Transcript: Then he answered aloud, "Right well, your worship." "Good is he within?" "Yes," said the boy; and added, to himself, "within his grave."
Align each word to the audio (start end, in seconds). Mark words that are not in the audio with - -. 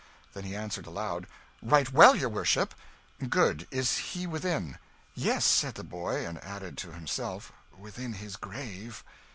Then 0.33 0.45
he 0.45 0.55
answered 0.55 0.87
aloud, 0.87 1.27
"Right 1.61 1.93
well, 1.93 2.15
your 2.15 2.29
worship." 2.29 2.73
"Good 3.29 3.67
is 3.69 3.97
he 3.99 4.25
within?" 4.25 4.79
"Yes," 5.13 5.45
said 5.45 5.75
the 5.75 5.83
boy; 5.83 6.25
and 6.25 6.43
added, 6.43 6.75
to 6.79 6.91
himself, 6.91 7.51
"within 7.77 8.13
his 8.13 8.35
grave." 8.35 9.03